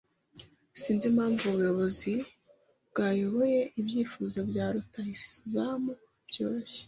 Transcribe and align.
Sinzi 0.81 1.05
impamvu 1.11 1.41
ubuyobozi 1.45 2.13
bwayoboye 2.89 3.59
ibyifuzo 3.79 4.39
bya 4.49 4.65
rutahizamu 4.73 5.91
byoroshye. 6.29 6.79